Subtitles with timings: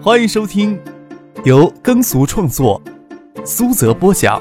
[0.00, 0.80] 欢迎收听
[1.44, 2.80] 由耕俗创作、
[3.44, 4.40] 苏泽播讲、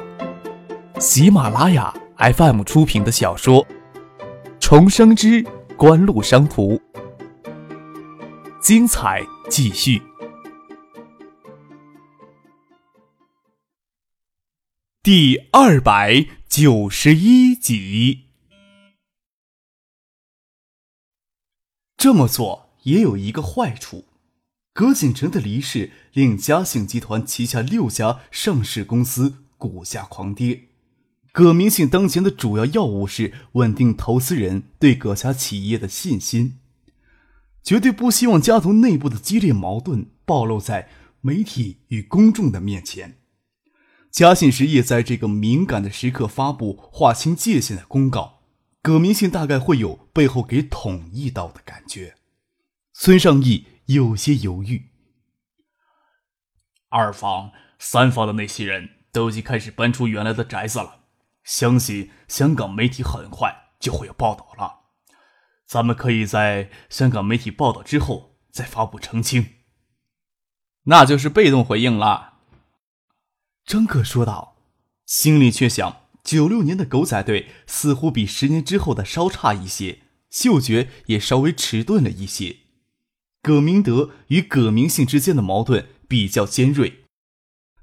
[1.00, 3.66] 喜马拉雅 FM 出品的小说
[4.60, 5.44] 《重生之
[5.76, 6.76] 官路商途》，
[8.62, 10.00] 精彩继续，
[15.02, 18.26] 第二百九十一集。
[21.98, 24.06] 这么做也有一个坏处，
[24.78, 30.66] 葛锦城的离世令嘉信集团旗下六家上市公司股价狂跌。
[31.32, 36.60] 葛明信当前的主要要务是稳定投资人对葛家企业的信心，
[37.64, 40.88] 绝对不希望家族内部的激烈矛盾暴露在
[41.22, 43.18] 媒体与公众的面前。
[44.12, 48.42] 嘉信实业在这个敏感的时刻发布划清界限的公告。
[48.84, 52.14] 葛明信大概会有背后给捅一刀的感觉。
[52.94, 54.92] 孙尚义有些犹豫。
[56.90, 61.06] 二房、三房的那些人都已经开始搬出原来的宅子了，
[61.44, 64.86] 相信香港媒体很快就会有报道了。
[65.66, 69.56] 咱们可以在香港媒体报道之后再发布澄清。
[70.84, 72.36] 那就是被动回应了。
[73.66, 74.58] 张可说道，
[75.06, 76.08] 心里却想。
[76.24, 80.00] 九六年的狗仔队似乎比十年之后的稍差一些，
[80.30, 82.67] 嗅觉也稍微迟钝了一些。
[83.42, 87.06] 葛明德与葛明信之间的矛盾比较尖锐，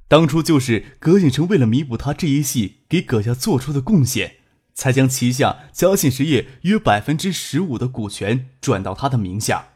[0.08, 4.36] 当初就是葛景成为了弥补他这一系给葛家做出的贡献，
[4.74, 9.68] 才将旗下嘉信实业约百分之十五的股权转到他的名下，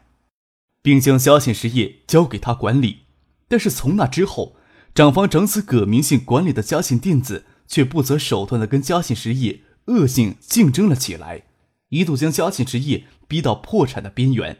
[0.81, 2.99] 并将嘉信实业交给他管理。
[3.47, 4.55] 但是从那之后，
[4.93, 7.45] 长房长子葛明信管理的嘉信电子。
[7.69, 11.43] 却不择手段的跟嘉信实业恶性竞争了起来，
[11.89, 14.57] 一度将嘉信实业逼到破产的边缘。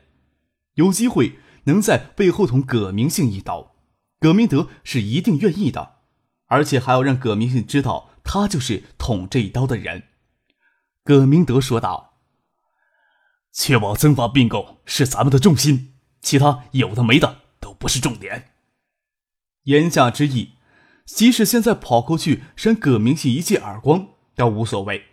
[0.75, 3.75] 有机会能在背后捅葛明信一刀，
[4.19, 5.97] 葛明德是一定愿意的，
[6.47, 10.03] 而且还要让葛明信知道他就是捅这一刀的人。
[11.03, 12.19] 葛明德说道
[13.53, 18.51] ：“确保增发并购是咱们的重心，其他有的没的都不是重点。”
[19.65, 20.51] 言下之意。
[21.05, 25.05] 即使现在跑过去扇葛明信一记耳光，倒无所谓。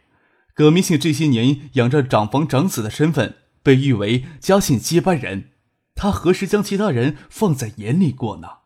[0.53, 3.35] 葛明信这些年仰着长房长子的身份，
[3.67, 5.51] 被誉为家信接班人，
[5.97, 8.59] 他何时将其他人放在眼里过呢？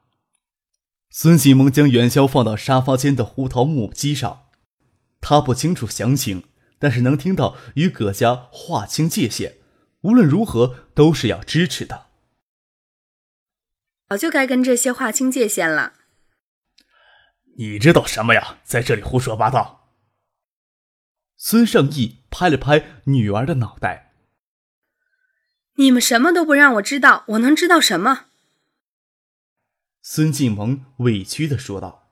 [1.08, 4.48] 孙启蒙将元宵放到沙发间的胡桃木机上，
[5.22, 6.44] 他不清楚详情，
[6.78, 9.56] 但是能听到与葛家划清界限，
[10.02, 12.08] 无论如何都是要支持的。
[14.06, 15.94] 早就该跟这些划清界限了。
[17.56, 18.58] 你知道什么呀？
[18.64, 19.94] 在这里胡说八道！
[21.38, 24.09] 孙胜义拍了拍女儿的脑袋。
[25.80, 28.26] 你们什么都不让我知道，我能知道什么？
[30.02, 32.10] 孙静萌委屈的说道。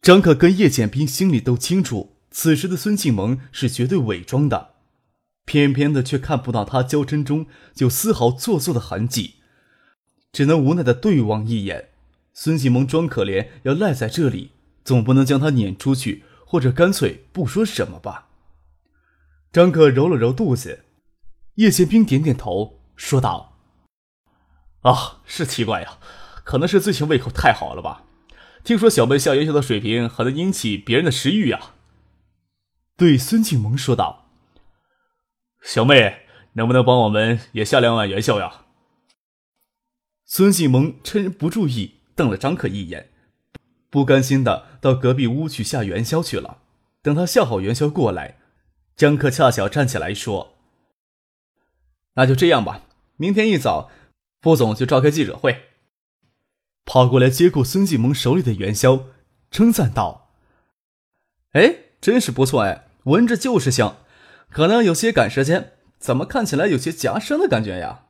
[0.00, 4.76] 张可跟叶简斌心里都清楚，此时的孙静萌是绝对伪装的，
[5.44, 9.34] 偏偏的却看不到他娇嗔中有丝毫做作的痕迹，
[10.32, 11.90] 只能无奈的对望一眼。
[12.32, 14.52] 孙继萌装可怜，要赖在这里，
[14.82, 18.28] 总不能将他撵出去，或者干脆不说什么吧。
[19.52, 20.85] 张可揉了揉肚子，
[21.56, 23.58] 叶宪兵点点头，说道
[24.82, 25.98] ：“啊，是奇怪呀，
[26.44, 28.04] 可能是最近胃口太好了吧？
[28.64, 31.72] 听说小妹下元宵的水平，很能引起别人的食欲呀。”
[32.96, 34.26] 对孙庆萌说道
[35.62, 36.22] ：“小妹，
[36.54, 38.62] 能不能帮我们也下两碗元宵呀？”
[40.24, 41.96] 孙继萌趁不注意。
[42.16, 43.10] 瞪了张可一眼，
[43.90, 46.62] 不甘心的到隔壁屋去下元宵去了。
[47.02, 48.38] 等他下好元宵过来，
[48.96, 50.55] 张可恰巧站起来说
[52.16, 52.82] ：“那就这样吧，
[53.16, 53.90] 明天一早，
[54.42, 55.62] 副总就召开记者会。”
[56.84, 59.06] 跑过来接过孙继萌手里的元宵，
[59.50, 60.32] 称赞道
[61.52, 63.98] ：“哎，真是不错哎，闻着就是香，
[64.50, 68.06] 可能有些赶时间，怎么看起来有些夹生的感觉呀？”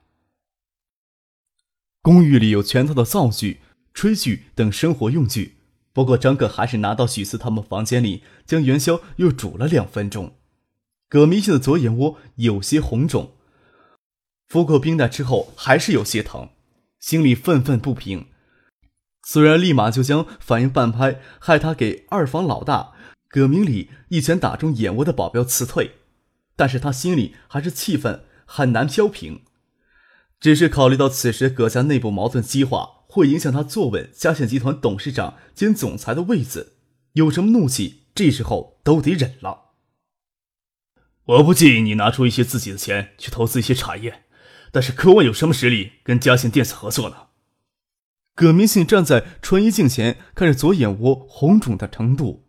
[2.03, 3.61] 公寓里有全套的灶具。
[3.97, 5.57] 炊具等生活用具，
[5.95, 10.35] 不过张可还是拿到许四他们房间里，将元宵又煮了两分钟。
[11.09, 13.36] 葛明信的左眼窝有些红肿，
[14.49, 16.51] 敷过冰袋之后还是有些疼，
[17.01, 18.27] 心里愤愤不平。
[19.23, 22.93] 虽然立马就将反应半拍，害他给二房老大
[23.29, 25.97] 葛明礼一拳打中眼窝的保镖辞退，
[26.55, 29.43] 但是他心里还是气愤，很难飘平。
[30.39, 32.95] 只是考虑到此时葛家内部矛盾激化。
[33.09, 36.77] 会影响他坐稳嘉信集团董事长兼总裁的位子，
[37.13, 39.71] 有什么怒气，这时候都得忍了。
[41.25, 44.26] 我不介意你拿出一些自己的钱去投资一些产业，
[44.77, 47.29] 但是科万有什么实力跟嘉信电子合作呢？
[48.35, 52.47] 葛明信站在穿衣镜前，看着左眼窝红肿的程度，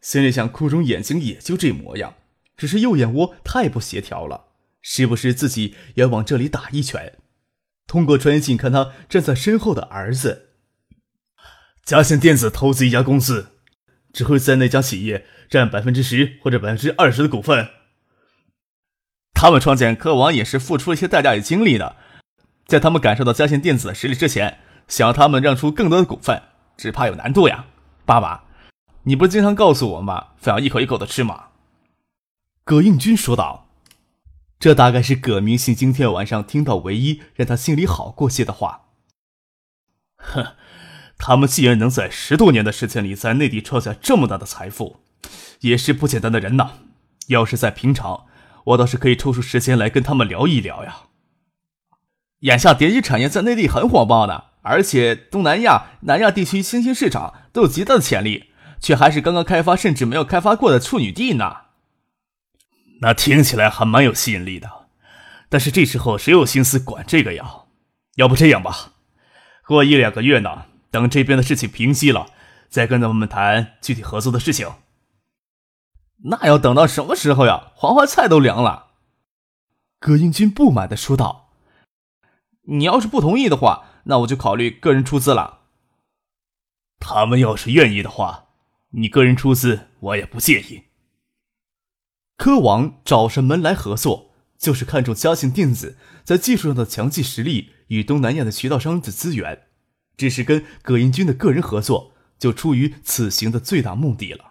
[0.00, 2.14] 心里想：哭肿眼睛也就这模样，
[2.56, 4.46] 只是右眼窝太不协调了，
[4.80, 7.18] 是不是自己也往这里打一拳？
[7.86, 10.52] 通过穿衣镜看他站在身后的儿子，
[11.84, 13.48] 嘉信电子投资一家公司，
[14.14, 17.68] 只会在那家企业占百分之十或者百分之二十的股份。
[19.40, 21.94] 他们创建科网也是付出了一些代价与精力的，
[22.66, 24.58] 在他们感受到嘉信电子的实力之前。
[24.88, 26.42] 想要他们让出更多的股份，
[26.76, 27.66] 只怕有难度呀。
[28.04, 28.46] 爸爸，
[29.04, 30.28] 你不是经常告诉我吗？
[30.38, 31.50] 非要一口一口的吃吗？
[32.64, 33.68] 葛应军说道。
[34.58, 38.86] 这大概是葛明信今天晚上听到唯一让他心里好过些的话。
[40.16, 40.56] 哼，
[41.16, 44.96] 他们既然能在十多年的时间里在内地创下这么大的财富，
[45.60, 46.72] 也是不简单的人呐。
[47.28, 48.24] 要是在平常，
[48.64, 50.96] 我倒是可以抽出时间来跟他们聊一聊呀。
[52.40, 54.44] 眼下蝶衣产业在内地很火爆呢。
[54.62, 58.50] 而且东南亚、南亚地区新兴市场都有极大的潜力，
[58.80, 61.56] 却还是刚刚开发甚至没有开发过的处女地呢。
[63.00, 64.68] 那听起来还蛮有吸引力的，
[65.48, 67.46] 但是这时候谁有心思管这个呀？
[68.16, 68.92] 要不这样吧，
[69.66, 72.26] 过一两个月呢，等这边的事情平息了，
[72.68, 74.68] 再跟他们谈具体合作的事情。
[76.24, 77.72] 那要等到什么时候呀？
[77.74, 78.86] 黄花菜都凉了。
[80.00, 81.50] 葛英军不满的说道
[82.68, 85.58] ：“你要是不同意的话。”那我就考虑个人出资了。
[86.98, 88.46] 他们要是愿意的话，
[88.92, 90.84] 你个人出资我也不介意。
[92.38, 99.66] 科王找上门来合作，就是看中嘉兴电子在技术上的强劲实力与东南亚的渠道商的资源。
[100.16, 104.47] 只是跟葛英军的个人合作，就出于此行的最大目的了。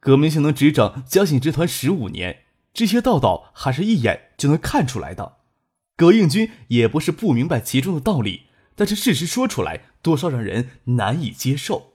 [0.00, 5.36] 葛明星能执掌嘉信集团十五年，这些道道还是一眼就能看出来的。
[5.94, 8.44] 葛应军也不是不明白其中的道理，
[8.74, 11.92] 但是事实说出来，多少让人难以接受。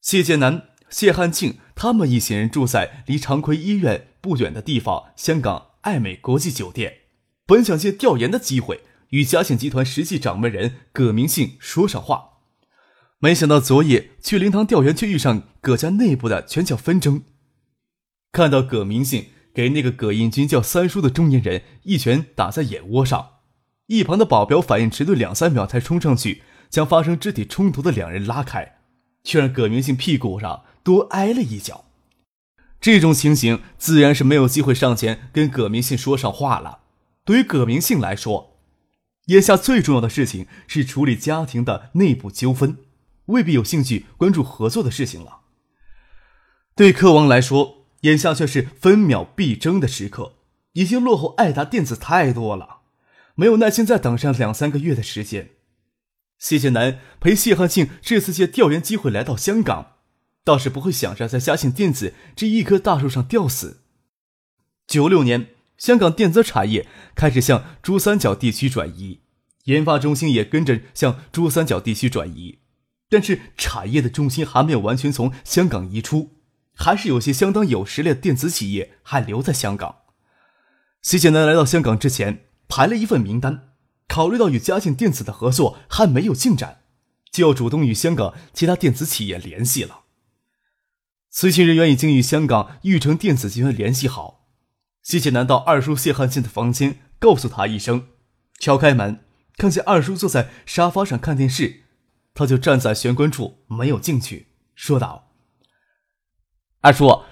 [0.00, 7.00] 谢建南、谢汉庆他们一行人住在离长奎医院不远的地方——香港爱美国际酒店，
[7.44, 8.80] 本想借调研的机会
[9.10, 12.37] 与嘉信集团实际掌门人葛明信说上话，
[13.20, 17.22] 没想到昨夜去灵堂调研，却遇上葛家内部的拳脚纷争。
[18.32, 19.30] 看到葛明信。
[19.54, 23.30] 给那个葛应军叫三叔的中年人一拳打在眼窝上，
[23.86, 28.76] 一旁的保镖反应迟钝两三秒才冲上去将发生肢体冲突的两人拉开，
[29.24, 31.86] 却让葛明信屁股上多挨了一脚。
[32.80, 36.82] 这种情形自然是没有机会上前跟葛明信说上话了。
[37.24, 38.60] 对于葛明信来说，
[39.26, 42.78] 眼下最重要的事情是处理家庭的内部纠纷，
[43.28, 45.40] 未必有兴趣关注合作的事情了。
[46.74, 47.76] 对柯王来说。
[48.02, 50.34] 眼下却是分秒必争的时刻，
[50.74, 52.82] 已经落后爱达电子太多了，
[53.34, 55.50] 没有耐心再等上两三个月的时间。
[56.38, 59.96] 谢谢南陪谢汉庆这次借调研机会来到香港，
[60.44, 63.82] 倒是不会想着在嘉兴电子这一棵大树上吊死。
[64.86, 66.86] 九六年，香港电子产业
[67.16, 69.22] 开始向珠三角地区转移，
[69.64, 72.60] 研发中心也跟着向珠三角地区转移，
[73.08, 76.38] 但是产业的重心还没有完全从香港移出。
[76.80, 79.96] 还是有些相当有实力的电子企业还留在香港。
[81.02, 83.70] 谢简南来到香港之前排了一份名单，
[84.06, 86.82] 考虑到与嘉信电子的合作还没有进展，
[87.32, 90.02] 就要主动与香港其他电子企业联系了。
[91.30, 94.46] 随行人员已经与香港玉成电子集团联系好。
[95.02, 98.06] 谢简南到二叔谢汉信的房间，告诉他一声，
[98.60, 99.24] 敲开门，
[99.56, 101.82] 看见二叔坐在沙发上看电视，
[102.38, 105.32] 他就站在玄关处没有进去，说道。
[106.82, 107.24] 二叔，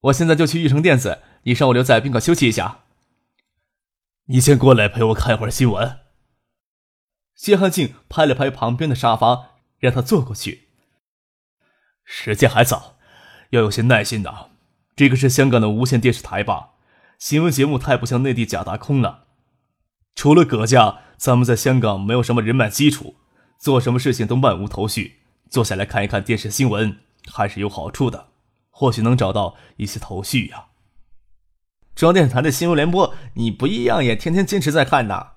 [0.00, 2.84] 我现在就去玉成电子，你让我留在宾馆休息一下。
[4.28, 5.98] 你先过来陪我看一会儿新闻。
[7.34, 10.68] 谢汉庆拍了拍旁边的沙发，让他坐过去。
[12.02, 12.96] 时间还早，
[13.50, 14.52] 要有些耐心的。
[14.96, 16.70] 这个是香港的无线电视台吧？
[17.18, 19.26] 新闻节目太不像内地假大空了。
[20.14, 23.16] 除了葛家，咱们在香港没有什么人脉基础，
[23.60, 25.18] 做什么事情都漫无头绪。
[25.50, 27.00] 坐下来看一看电视新闻，
[27.30, 28.28] 还是有好处的。
[28.70, 30.68] 或许能找到一些头绪呀。
[31.94, 35.32] 中央电视台的新闻联播，你不一样也天天坚持在看呐。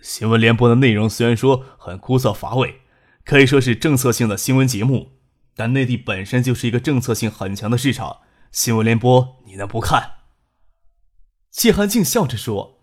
[0.00, 2.80] 新闻联播的内容虽然说很枯燥乏味，
[3.26, 5.10] 可以说是政策性的新闻节目，
[5.54, 10.12] 但内地本身就是一个政策性很强的市场，新闻联播你能不看？
[11.50, 12.81] 谢寒静笑着说。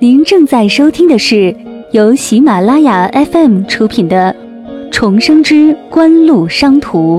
[0.00, 1.52] 您正在收听的是
[1.92, 4.32] 由喜马拉雅 FM 出品的
[4.92, 7.18] 《重生之官路商途》。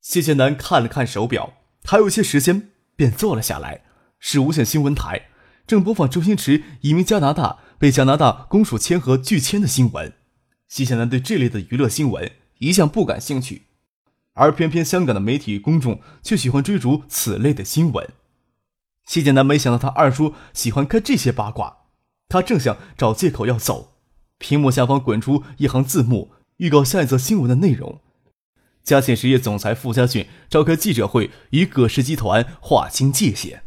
[0.00, 1.52] 谢谢南看了看手表，
[1.84, 3.82] 还有一些时间，便坐了下来。
[4.18, 5.28] 是无线新闻台，
[5.64, 10.12] 正播放周星驰移民加拿大被加拿大公署签和拒签的新闻。
[10.66, 13.65] 谢谢南对这类的娱乐新闻一向不感兴趣。
[14.36, 18.08] 而偏偏香港的媒体公众却喜欢追逐此类的新闻。
[19.04, 21.78] 谢剑南没想到他二叔喜欢看这些八卦，
[22.28, 23.94] 他正想找借口要走，
[24.38, 28.00] 屏幕下方滚出一行字幕，预告下一则新闻的内容：
[28.82, 33.62] 嘉信实业总裁傅家俊召开记者会，与葛氏集团划清界限。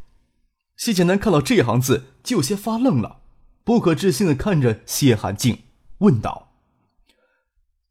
[0.77, 3.21] 谢剑南看到这行字，就有些发愣了，
[3.63, 5.63] 不可置信的看着谢寒静，
[5.99, 6.51] 问道：“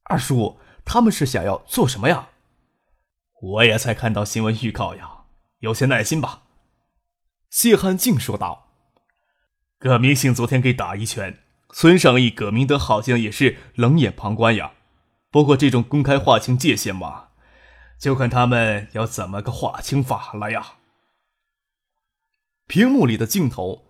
[0.04, 2.28] 二叔，他们是想要做什么呀？”
[3.40, 5.24] 我也才看到新闻预告呀，
[5.60, 6.42] 有些耐心吧。
[7.50, 8.68] 谢汉静说道
[9.78, 11.38] ：“葛明信昨天给打一拳，
[11.72, 14.72] 孙尚义、葛明德好像也是冷眼旁观呀。
[15.30, 17.28] 不过这种公开划清界限嘛，
[17.98, 20.74] 就看他们要怎么个划清法了呀。”
[22.66, 23.86] 屏幕里的镜头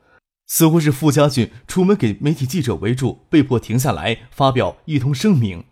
[0.47, 5.65] 似乎是傅家俊出门给媒体记者围住，被迫停下来发表一通声明。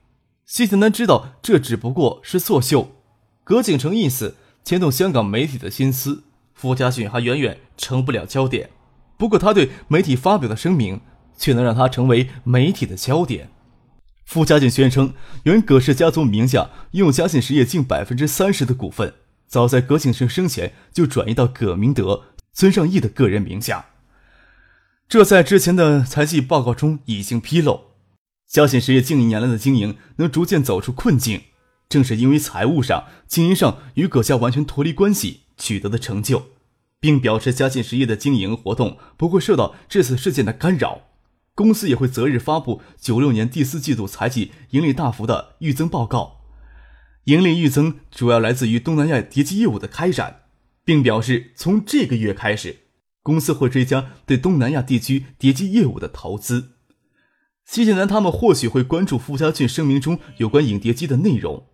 [0.44, 2.95] 谢剑南知道这只不过是作秀，
[3.46, 4.34] 葛景成一死
[4.64, 6.24] 牵动香港媒体的心思。
[6.52, 8.70] 傅家俊还远远成不了焦点，
[9.16, 11.00] 不过他对媒体发表的声明
[11.38, 13.50] 却能让他成为媒体的焦点。
[14.24, 19.14] 傅家俊宣称，原葛氏家族名下拥有嘉信实业近百分之三十的股份，
[19.46, 23.86] 早在葛景生生前就转移到葛明德、孙尚义的个人名下。
[25.08, 27.82] 这在之前的财季报告中已经披露。
[28.48, 31.42] 嘉信实业近一年来的经营能逐渐走出困境，
[31.88, 35.42] 正是因为财务上、经营上与葛家完全脱离关系。
[35.58, 36.48] 取得的成就，
[37.00, 41.04] 并表示嘉信实业的经营活动不会受到这次事件的干扰，
[41.54, 46.42] 公司也会择日发布九六年第四季度财季盈利大幅的预增报告。
[47.24, 50.42] 盈利预增主要来自于东南亚叠机业务的开展，
[50.84, 52.80] 并表示从这个月开始，
[53.22, 56.72] 公司会追加对东南亚地区叠机业务的投资。
[57.64, 61.68] 谢剑南他们或许会关注傅家俊声明中有关影碟机的内容。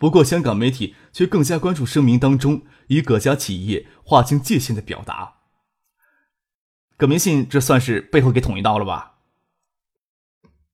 [0.00, 5.34] 不过，香港媒体却更加关注声明当中与葛家企业划清界限的表达。
[6.96, 9.18] 葛明信这算是背后给捅一刀了吧？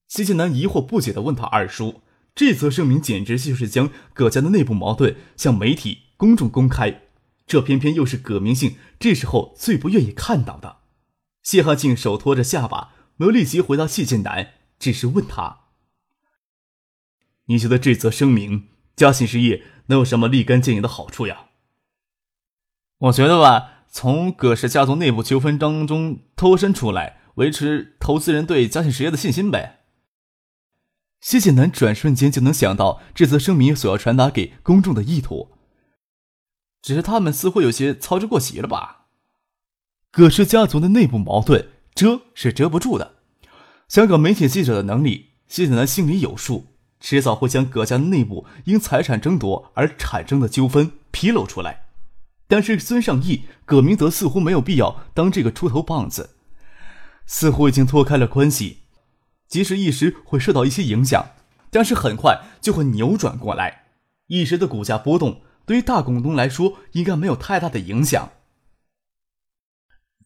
[0.06, 2.02] 谢剑南疑惑不解的问他二叔
[2.37, 7.02] ：“这则声明简直就是将葛家的内部矛盾向媒体公众公开，
[7.49, 10.83] 这偏偏又是葛明信这时候最不愿意看到的。”
[11.42, 15.62] 谢汉庆手托着下巴，没有立即回答谢剑南，只是问他
[17.47, 21.50] ：“你觉得这则声明？”嘉信实业能有什么立竿见影的好处呀？
[22.99, 29.81] 我觉得吧，从葛氏家族内部纠纷当中脱身出来，维持投资人对嘉信实业的信心呗。
[31.21, 35.50] 谢剑南转瞬间就能想到这则声明所要传达给公众的意图，
[36.81, 39.07] 只是他们似乎有些操之过急了吧？
[40.11, 43.17] 葛氏家族的内部矛盾遮是遮不住的，
[43.88, 46.75] 香港媒体记者的能力，谢剑南心里有数。
[47.09, 51.85] 迟早会将葛家内部因财产争夺而产生的纠纷披露出来，
[52.49, 56.31] 但是孙尚义、葛明德似乎没有必要当这个出头棒子，
[57.25, 58.79] 似乎已经脱开了关系，
[59.47, 61.31] 即使一时会受到一些影响，
[61.71, 63.85] 但是很快就会扭转过来。
[64.27, 68.31] 一时的股价波动对于大股东来说应该没有太大的影响。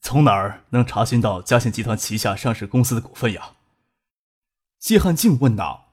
[0.01, 3.51] 从哪儿能查询到嘉信集团旗下上市公司的股份呀？
[4.79, 5.90] 谢汉静问道。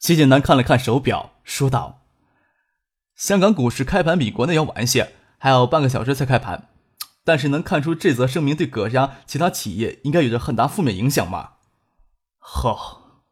[0.00, 2.00] 谢剑南看了看手表，说道
[3.14, 6.68] ：“香港股市开盘比国内要晚些，还有半个小时才开盘。
[7.22, 11.50] 但是能看出这则声明对葛家其他企业应该有着很大负面影响吗？”
[12.40, 13.22] 好，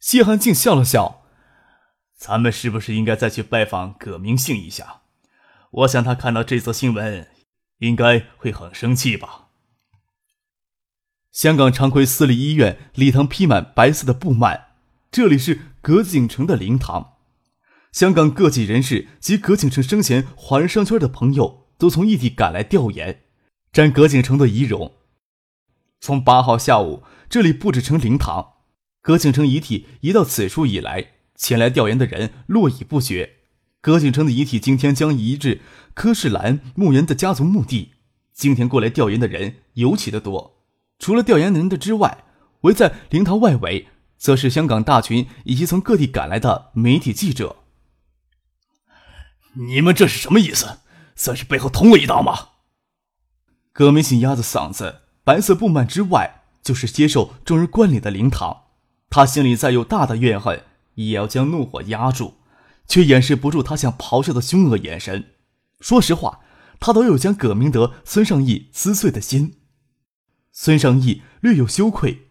[0.00, 1.22] 谢汉静笑了笑
[2.18, 5.02] ：“咱们是不是应该再去拜访葛明信一下？
[5.70, 7.28] 我想他看到这则新闻，
[7.78, 9.46] 应该会很生气吧。”
[11.30, 14.64] 香港长奎私立医院礼堂披满白色的布幔。
[15.18, 17.14] 这里是葛景成的灵堂，
[17.90, 23.22] 香港各界人士及葛景成生前华人商圈的朋友都从异地赶来调研，
[23.72, 24.92] 瞻葛景成的遗容。
[25.98, 28.58] 从八号下午，这里布置成灵堂，
[29.02, 33.38] 葛景成遗体移到此处以来，前来调研的人络绎不绝。
[33.80, 35.62] 葛景成的遗体今天将移至
[35.94, 37.94] 柯世兰墓园的家族墓地，
[38.32, 40.62] 今天过来调研的人尤其的多。
[41.00, 42.22] 除了调研人的之外，
[42.60, 43.88] 围在灵堂外围。
[44.18, 47.56] 则是香港大群以及从各地赶来的媒体记者。
[49.54, 50.80] 你们这是什么意思？
[51.16, 52.48] 算是背后捅我一刀吗？
[53.72, 58.64] 葛明信压着嗓子，白色布幔之外就是接受众人观礼的灵堂。
[59.08, 60.64] 他心里再有大的怨恨，
[60.96, 62.34] 也要将怒火压住。
[62.86, 65.34] 却掩饰不住他想咆哮的凶恶眼神。
[65.78, 66.40] 说实话，
[66.80, 69.60] 他都有将葛明德、孙尚义撕碎的心。
[70.52, 72.27] 孙尚义略有羞愧，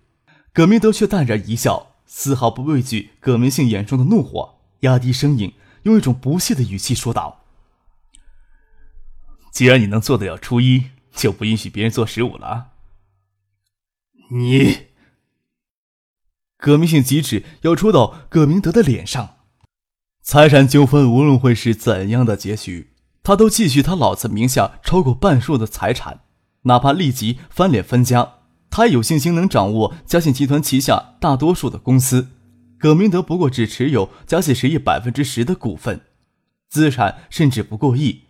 [0.57, 7.43] 葛明德却淡然一笑，丝毫不畏惧葛明信眼中的怒火，压低声音，用一种不屑的语气说道
[9.53, 12.69] ：“既然你能做得了初一，就不允许别人做十五了。”
[14.33, 14.87] 你，
[16.57, 19.35] 葛明信急指要戳到葛明德的脸上。
[20.23, 26.21] 财产纠纷无论会是怎样的结局，他都继续他老子名下超过半数的财产，
[26.63, 28.36] 哪怕立即翻脸分家，
[28.69, 32.29] 他有信心能掌握嘉信集团旗下大多数的公司。
[32.79, 36.01] 葛明德不过只持有嘉信实业百分之十的股份，
[36.69, 38.21] 资产甚至不过亿，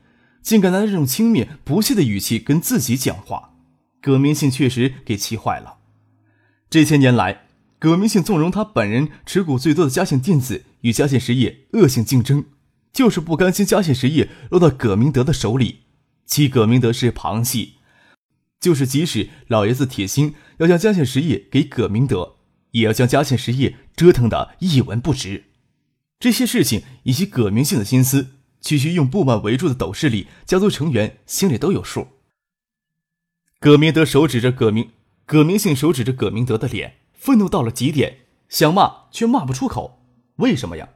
[0.42, 3.56] 竟敢拿这种轻蔑不屑的语气跟自己讲话，
[4.02, 5.80] 葛明信确实给气坏了。
[6.70, 12.46] 这些年来，葛明信纵容他本人持股最多的嘉信电子与嘉信实业恶性竞争，
[12.94, 15.80] 就是不甘心嘉信实业落到葛明德的手里，
[16.26, 17.74] 其葛明德是旁系，
[18.60, 22.38] 就是即使老爷子铁心要将嘉信实业给葛明德，
[22.72, 25.46] 也要将嘉信实业折腾得一文不值。
[26.20, 32.08] 这些事情以及葛明信的心思，区区用布幔围住的斗室里家族成员心里都有数。
[33.60, 34.92] 葛明德手指着葛明。
[35.26, 40.02] 葛明信手指着葛明德的脸，愤怒到了极点，想骂却骂不出口。
[40.38, 40.88] 为什么呀？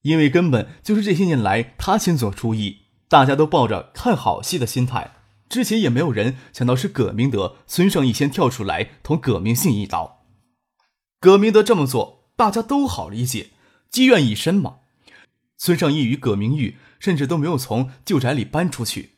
[0.00, 5.17] 因为根本就是这些年来他先做出一，大家都抱着看好戏的心态，
[5.48, 10.26] 之前也没有人想到是葛明德、孙尚义先跳出来捅葛明信一刀。
[11.20, 13.50] 葛明德这么做，大家都好理解，
[13.90, 14.76] 积怨已深嘛。
[15.56, 19.16] 孙尚义与葛明玉甚至都没有从旧宅里搬出去，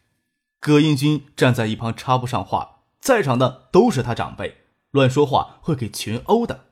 [0.59, 2.79] 葛英军站在一旁插不上话。
[3.01, 4.59] 在场的都是他长辈，
[4.91, 6.67] 乱说话会给群殴的。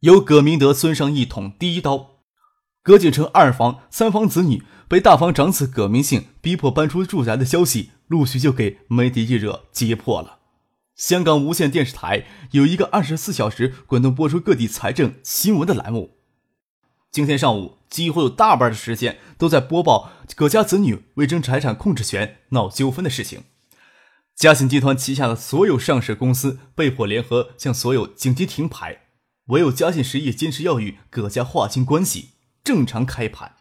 [0.00, 2.11] 由葛明德、孙尚义捅第一刀，
[2.84, 10.40] 葛景成二房、三房子女被大房长子葛明信逼迫搬出住宅的消息，陆续就给媒体记者揭破了。
[10.96, 16.16] 香港无线电视台有一个二十四小时滚动播出各地财政新闻的栏目，
[17.12, 23.44] 今天上午几乎有大半的时间都在播报葛家子女为争财产控制权闹纠纷的事情。
[24.34, 29.02] 嘉信集团旗下的所有上市公司被迫联合向所有紧急停牌，
[29.46, 32.30] 唯有嘉信实业坚持要与葛家划清关系，
[32.62, 33.56] 正常开盘。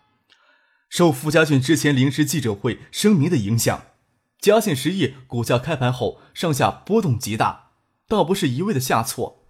[0.89, 3.85] 受傅家俊之前临时记者会声明的影响，
[4.39, 7.71] 嘉信实业股价开盘后上下波动极大，
[8.07, 9.45] 倒不是一味的下挫，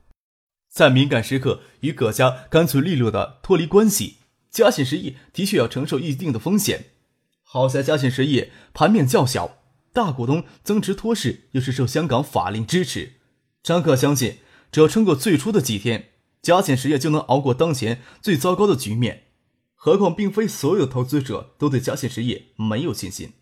[0.69, 4.17] 在敏感时刻与葛家干脆利落的脱离关系，
[4.49, 6.85] 嘉信实业的确要承受一定的风险。
[7.43, 9.57] 好在嘉信实业盘面较小。
[9.93, 13.15] 大股东增持托市又是受香港法令支持，
[13.61, 14.37] 张克相信，
[14.71, 16.11] 只要撑过最初的几天，
[16.41, 19.23] 嘉信实业就能熬过当前最糟糕的局面。
[19.83, 23.33] 何况，并非所有投资者都对嘉信实业没有信心。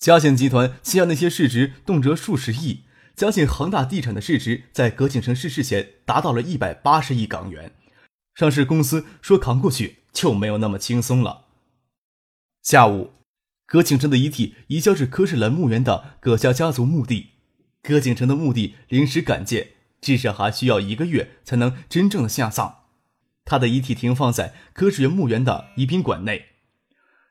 [0.00, 7.72] 嘉信集团旗下那些市值动辄数十亿，嘉信恒大地产的市值在葛景成逝世前达到了一百八十亿港元，
[8.34, 11.44] 上市公司说扛过去就没有那么轻松了。
[12.62, 13.12] 下午。
[13.68, 17.30] 葛景成的遗体移交至柯世兰墓园的葛家家族墓地。
[17.82, 22.85] 葛景成的墓地临时改建，至少还需要一个月才能真正的下葬。
[23.46, 26.48] 他的遗体停放在柯世源墓园的仪宾馆内。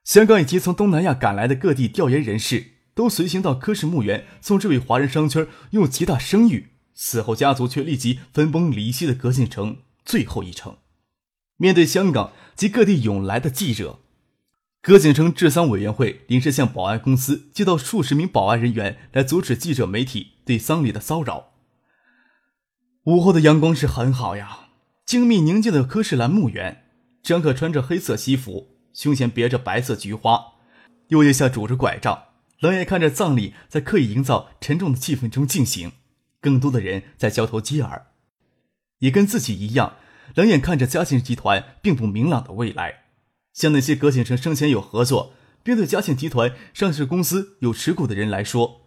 [0.04, 10.78] 香港以及从东南亚赶来的各地调研人士都随行到柯氏墓园，送这位华人商圈拥有极大声誉、死后家族却立即分崩离析的葛景成最后一程。
[11.58, 14.00] 面对香港及各地涌来的记者。
[14.82, 21.54] 葛景成治丧委员会临时向保安公司接到数十名保安人员来阻止记者媒体对丧礼的骚扰。
[23.06, 24.65] 午后的阳光是很好呀，
[25.06, 26.84] 精密宁静的柯世兰墓园。
[27.22, 30.54] 张可穿着黑色西服，胸前别着白色菊花，
[31.08, 32.26] 右腋下拄着拐杖，
[32.60, 35.94] 冷眼看着葬礼在刻意营造沉重的气氛中进行。
[36.40, 38.08] 更多的人在交头接耳，
[39.00, 39.96] 也跟自己一样，
[40.36, 43.06] 冷眼看着嘉信集团并不明朗的未来。
[43.54, 48.82] 像那些葛景成生前有合作，并对嘉信集团上市公司有持股的人来说，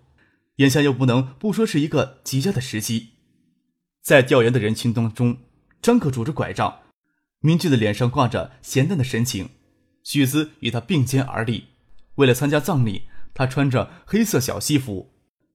[0.57, 3.15] 眼下又不能不说是一个极佳的时机。
[4.01, 5.39] 在调研的人群当中，
[5.81, 6.81] 张可拄着拐杖，
[7.41, 9.51] 明俊的脸上挂着咸淡的神情。
[10.03, 11.69] 许姿与他并肩而立，
[12.15, 15.13] 为了参加葬礼，他穿着黑色小西服，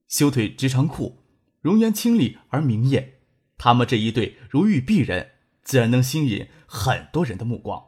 [0.08, 1.18] 修腿直长裤，
[1.60, 3.14] 容颜清丽而明艳。
[3.58, 5.32] 他们这一对如玉璧人，
[5.62, 7.82] 自然能吸引很多人的目光。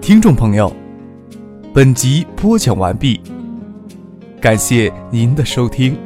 [0.00, 0.74] 听众朋友，
[1.74, 3.18] 本集播讲完毕，
[4.42, 5.96] 感谢您的收听。